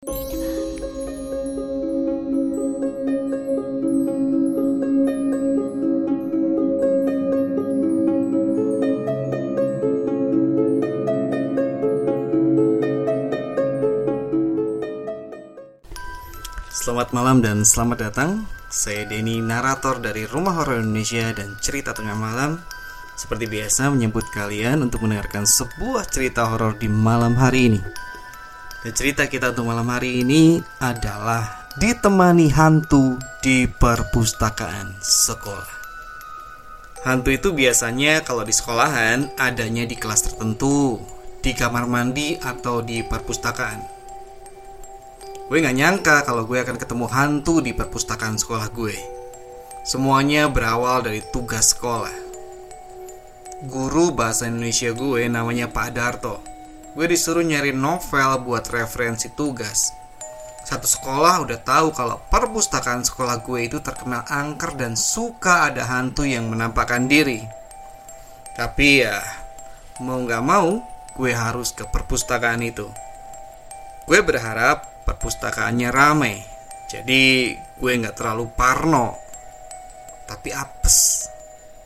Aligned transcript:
Selamat 0.00 0.32
malam 17.12 17.44
dan 17.44 17.60
selamat 17.60 18.08
datang. 18.08 18.48
Saya 18.72 19.04
Denny, 19.04 19.44
narator 19.44 20.00
dari 20.00 20.24
Rumah 20.24 20.64
Horor 20.64 20.80
Indonesia 20.80 21.28
dan 21.36 21.60
Cerita 21.60 21.92
Tengah 21.92 22.16
Malam. 22.16 22.56
Seperti 23.20 23.44
biasa 23.44 23.92
menyebut 23.92 24.24
kalian 24.32 24.80
untuk 24.80 25.04
mendengarkan 25.04 25.44
sebuah 25.44 26.08
cerita 26.08 26.48
horor 26.48 26.80
di 26.80 26.88
malam 26.88 27.36
hari 27.36 27.68
ini. 27.68 28.08
Dan 28.80 28.96
cerita 28.96 29.28
kita 29.28 29.52
untuk 29.52 29.68
malam 29.68 29.92
hari 29.92 30.24
ini 30.24 30.56
adalah 30.80 31.68
ditemani 31.76 32.48
hantu 32.48 33.20
di 33.44 33.68
perpustakaan 33.68 34.96
sekolah. 35.04 35.68
Hantu 37.04 37.28
itu 37.28 37.52
biasanya 37.52 38.24
kalau 38.24 38.40
di 38.40 38.56
sekolahan 38.56 39.36
adanya 39.36 39.84
di 39.84 40.00
kelas 40.00 40.32
tertentu, 40.32 40.96
di 41.44 41.52
kamar 41.52 41.84
mandi 41.84 42.40
atau 42.40 42.80
di 42.80 43.04
perpustakaan. 43.04 43.80
Gue 45.52 45.60
gak 45.60 45.76
nyangka 45.76 46.16
kalau 46.24 46.48
gue 46.48 46.64
akan 46.64 46.80
ketemu 46.80 47.04
hantu 47.12 47.60
di 47.60 47.76
perpustakaan 47.76 48.40
sekolah 48.40 48.72
gue. 48.72 48.96
Semuanya 49.84 50.48
berawal 50.48 51.04
dari 51.04 51.20
tugas 51.32 51.76
sekolah. 51.76 52.16
Guru 53.68 54.16
bahasa 54.16 54.48
Indonesia 54.48 54.88
gue 54.96 55.28
namanya 55.28 55.68
Pak 55.68 55.88
Darto. 55.92 56.49
Gue 56.90 57.06
disuruh 57.06 57.46
nyari 57.46 57.70
novel 57.70 58.42
buat 58.42 58.66
referensi 58.66 59.30
tugas. 59.30 59.94
Satu 60.66 60.90
sekolah 60.90 61.46
udah 61.46 61.62
tahu 61.62 61.94
kalau 61.94 62.18
perpustakaan 62.26 63.06
sekolah 63.06 63.46
gue 63.46 63.70
itu 63.70 63.78
terkenal 63.78 64.26
angker 64.26 64.74
dan 64.74 64.98
suka 64.98 65.70
ada 65.70 65.86
hantu 65.86 66.26
yang 66.26 66.50
menampakkan 66.50 67.06
diri. 67.06 67.46
Tapi 68.58 69.06
ya, 69.06 69.22
mau 70.02 70.18
gak 70.26 70.42
mau, 70.42 70.82
gue 71.14 71.30
harus 71.30 71.70
ke 71.70 71.86
perpustakaan 71.86 72.66
itu. 72.66 72.90
Gue 74.10 74.26
berharap 74.26 75.06
perpustakaannya 75.06 75.94
ramai. 75.94 76.42
Jadi 76.90 77.54
gue 77.54 77.92
nggak 78.02 78.18
terlalu 78.18 78.50
parno. 78.58 79.14
Tapi 80.26 80.50
apes. 80.50 81.30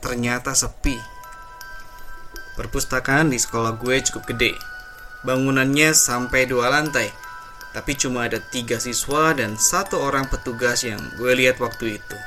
Ternyata 0.01 0.57
sepi. 0.57 0.97
Perpustakaan 2.57 3.29
di 3.29 3.37
sekolah 3.37 3.77
gue 3.77 3.95
cukup 4.01 4.33
gede. 4.33 4.74
Bangunannya 5.25 5.97
sampai 5.97 6.45
dua 6.45 6.69
lantai. 6.69 7.09
Tapi 7.73 7.97
cuma 7.97 8.29
ada 8.29 8.37
tiga 8.39 8.77
siswa 8.77 9.33
dan 9.33 9.57
satu 9.57 9.99
orang 9.99 10.29
petugas 10.29 10.85
yang 10.85 11.01
gue 11.17 11.33
lihat 11.33 11.57
waktu 11.59 11.99
itu. 11.99 12.17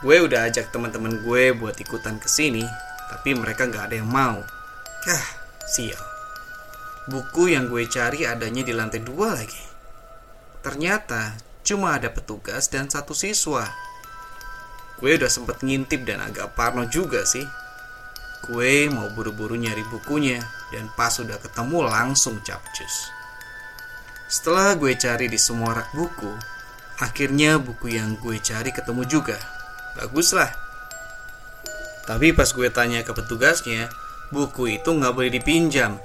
Gue 0.00 0.16
udah 0.24 0.48
ajak 0.48 0.72
teman-teman 0.72 1.20
gue 1.20 1.52
buat 1.52 1.76
ikutan 1.76 2.16
ke 2.16 2.26
sini, 2.26 2.64
tapi 3.12 3.36
mereka 3.36 3.68
nggak 3.68 3.92
ada 3.92 3.96
yang 4.00 4.08
mau. 4.08 4.40
Kah, 5.04 5.26
sial. 5.68 6.00
Buku 7.06 7.52
yang 7.52 7.68
gue 7.68 7.84
cari 7.84 8.24
adanya 8.24 8.64
di 8.64 8.72
lantai 8.72 9.04
dua 9.04 9.36
lagi. 9.36 9.64
Ternyata 10.64 11.36
cuma 11.60 12.00
ada 12.00 12.08
petugas 12.08 12.72
dan 12.72 12.88
satu 12.88 13.12
siswa. 13.12 13.68
Gue 15.00 15.20
udah 15.20 15.28
sempet 15.28 15.60
ngintip 15.60 16.08
dan 16.08 16.24
agak 16.24 16.56
parno 16.56 16.88
juga 16.88 17.28
sih. 17.28 17.44
Gue 18.40 18.88
mau 18.88 19.12
buru-buru 19.12 19.52
nyari 19.52 19.84
bukunya 19.92 20.40
dan 20.72 20.88
pas 20.96 21.12
udah 21.20 21.36
ketemu 21.36 21.84
langsung 21.84 22.40
capcus. 22.40 23.12
Setelah 24.30 24.78
gue 24.78 24.94
cari 24.94 25.26
di 25.26 25.36
semua 25.36 25.74
rak 25.74 25.90
buku, 25.92 26.30
akhirnya 27.02 27.60
buku 27.60 27.98
yang 27.98 28.16
gue 28.22 28.38
cari 28.38 28.70
ketemu 28.70 29.02
juga. 29.04 29.36
Bagus 29.98 30.32
lah. 30.32 30.48
Tapi 32.08 32.32
pas 32.32 32.48
gue 32.48 32.68
tanya 32.72 33.04
ke 33.04 33.12
petugasnya, 33.12 33.90
buku 34.30 34.80
itu 34.80 34.88
nggak 34.88 35.14
boleh 35.14 35.30
dipinjam. 35.34 35.98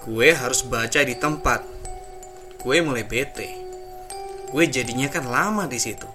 Gue 0.00 0.32
harus 0.32 0.64
baca 0.64 1.02
di 1.04 1.18
tempat. 1.18 1.66
Gue 2.62 2.80
mulai 2.80 3.04
bete. 3.04 3.50
Gue 4.54 4.70
jadinya 4.70 5.10
kan 5.10 5.26
lama 5.28 5.66
di 5.68 5.76
situ. 5.76 6.06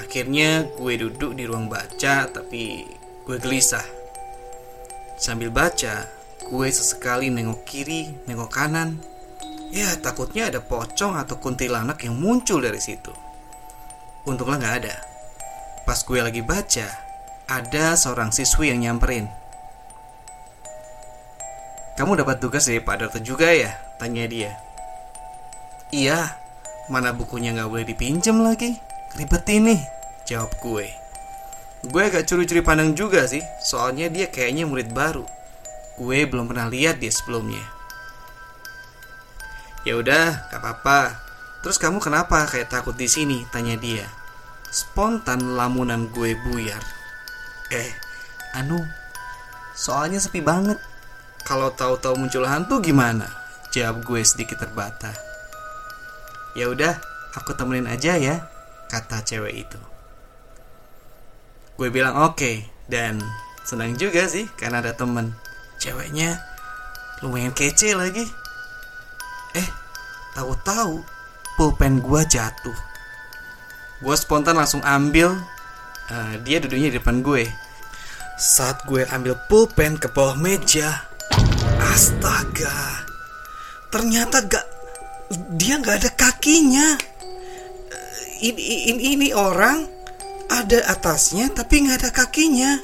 Akhirnya 0.00 0.66
gue 0.74 0.98
duduk 0.98 1.38
di 1.38 1.46
ruang 1.46 1.70
baca, 1.70 2.26
tapi 2.26 2.82
gue 3.24 3.36
gelisah. 3.38 4.03
Sambil 5.24 5.48
baca, 5.48 6.04
gue 6.52 6.68
sesekali 6.68 7.32
nengok 7.32 7.64
kiri, 7.64 8.12
nengok 8.28 8.52
kanan. 8.52 9.00
Ya, 9.72 9.96
takutnya 9.96 10.52
ada 10.52 10.60
pocong 10.60 11.16
atau 11.16 11.40
kuntilanak 11.40 12.04
yang 12.04 12.20
muncul 12.20 12.60
dari 12.60 12.76
situ. 12.76 13.08
Untunglah 14.28 14.60
nggak 14.60 14.76
ada. 14.84 15.00
Pas 15.88 15.96
gue 16.04 16.20
lagi 16.20 16.44
baca, 16.44 16.92
ada 17.48 17.96
seorang 17.96 18.36
siswi 18.36 18.68
yang 18.68 18.84
nyamperin. 18.84 19.24
Kamu 21.96 22.20
dapat 22.20 22.44
tugas 22.44 22.68
dari 22.68 22.84
Pak 22.84 23.08
Dokter 23.08 23.24
juga 23.24 23.48
ya? 23.48 23.72
Tanya 23.96 24.28
dia. 24.28 24.52
Iya, 25.88 26.36
mana 26.92 27.16
bukunya 27.16 27.56
nggak 27.56 27.72
boleh 27.72 27.88
dipinjam 27.88 28.44
lagi? 28.44 28.76
Ribet 29.16 29.48
ini, 29.48 29.80
jawab 30.28 30.52
gue. 30.60 31.03
Gue 31.84 32.08
agak 32.08 32.24
curi-curi 32.24 32.64
pandang 32.64 32.96
juga 32.96 33.28
sih, 33.28 33.44
soalnya 33.60 34.08
dia 34.08 34.32
kayaknya 34.32 34.64
murid 34.64 34.96
baru. 34.96 35.28
Gue 36.00 36.24
belum 36.24 36.48
pernah 36.48 36.72
lihat 36.72 36.96
dia 36.96 37.12
sebelumnya. 37.12 37.60
Ya 39.84 40.00
udah, 40.00 40.48
gak 40.48 40.64
apa-apa. 40.64 41.20
Terus 41.60 41.76
kamu 41.76 42.00
kenapa 42.00 42.48
kayak 42.48 42.72
takut 42.72 42.96
di 42.96 43.04
sini? 43.04 43.44
Tanya 43.52 43.76
dia. 43.76 44.08
Spontan 44.72 45.60
lamunan 45.60 46.08
gue 46.08 46.32
buyar. 46.48 46.80
Eh, 47.68 47.92
anu, 48.56 48.80
soalnya 49.76 50.16
sepi 50.18 50.40
banget. 50.40 50.80
Kalau 51.44 51.68
tahu-tahu 51.76 52.16
muncul 52.16 52.48
hantu 52.48 52.80
gimana? 52.80 53.28
Jawab 53.76 54.08
gue 54.08 54.24
sedikit 54.24 54.64
terbata. 54.64 55.12
Ya 56.56 56.72
udah, 56.72 56.96
aku 57.36 57.52
temenin 57.52 57.84
aja 57.92 58.16
ya, 58.16 58.40
kata 58.88 59.20
cewek 59.20 59.68
itu. 59.68 59.93
Gue 61.74 61.90
bilang 61.90 62.14
oke 62.14 62.38
okay, 62.38 62.56
dan 62.86 63.18
senang 63.66 63.98
juga 63.98 64.30
sih 64.30 64.46
karena 64.54 64.78
ada 64.78 64.94
temen. 64.94 65.34
Ceweknya 65.82 66.38
lumayan 67.24 67.50
kece 67.50 67.98
lagi. 67.98 68.22
Eh, 69.58 69.68
tahu-tahu 70.38 71.02
pulpen 71.58 71.98
gue 71.98 72.22
jatuh. 72.30 72.78
Gue 74.02 74.14
spontan 74.14 74.58
langsung 74.58 74.82
ambil. 74.86 75.34
Uh, 76.04 76.36
dia 76.44 76.60
duduknya 76.60 76.92
di 76.92 76.96
depan 77.00 77.24
gue. 77.24 77.48
Saat 78.36 78.84
gue 78.84 79.06
ambil 79.08 79.38
pulpen 79.48 79.96
ke 79.96 80.10
bawah 80.10 80.36
meja, 80.36 81.06
astaga, 81.80 83.06
ternyata 83.88 84.42
gak 84.44 84.66
dia 85.54 85.78
nggak 85.80 86.02
ada 86.02 86.10
kakinya. 86.12 86.98
Ini, 88.44 88.92
ini, 88.92 89.02
ini 89.16 89.28
orang 89.32 89.93
ada 90.62 90.78
atasnya 90.86 91.50
tapi 91.50 91.82
nggak 91.82 91.98
ada 92.06 92.10
kakinya. 92.14 92.78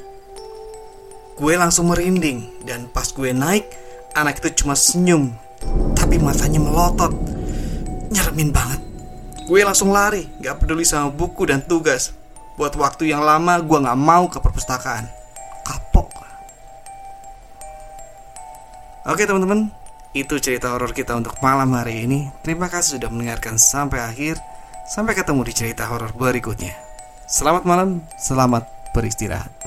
Gue 1.39 1.55
langsung 1.55 1.89
merinding 1.89 2.67
dan 2.67 2.91
pas 2.91 3.07
gue 3.09 3.31
naik, 3.31 3.65
anak 4.19 4.43
itu 4.43 4.65
cuma 4.65 4.77
senyum, 4.77 5.33
tapi 5.97 6.21
matanya 6.21 6.61
melotot, 6.61 7.15
nyeremin 8.13 8.53
banget. 8.53 8.81
Gue 9.49 9.65
langsung 9.65 9.91
lari, 9.91 10.29
gak 10.39 10.63
peduli 10.63 10.87
sama 10.87 11.11
buku 11.11 11.49
dan 11.49 11.65
tugas. 11.65 12.15
Buat 12.55 12.77
waktu 12.77 13.11
yang 13.11 13.25
lama, 13.25 13.59
gue 13.59 13.79
gak 13.83 13.99
mau 13.99 14.29
ke 14.31 14.39
perpustakaan. 14.39 15.09
Kapok. 15.67 16.07
Oke 19.11 19.25
teman-teman, 19.25 19.73
itu 20.13 20.39
cerita 20.39 20.71
horor 20.71 20.93
kita 20.93 21.17
untuk 21.17 21.41
malam 21.41 21.73
hari 21.75 22.05
ini. 22.05 22.31
Terima 22.45 22.69
kasih 22.69 23.01
sudah 23.01 23.11
mendengarkan 23.11 23.57
sampai 23.57 24.05
akhir. 24.05 24.37
Sampai 24.87 25.17
ketemu 25.19 25.41
di 25.47 25.55
cerita 25.55 25.89
horor 25.89 26.13
berikutnya. 26.15 26.90
Selamat 27.31 27.63
malam, 27.63 28.03
selamat 28.19 28.67
beristirahat. 28.91 29.60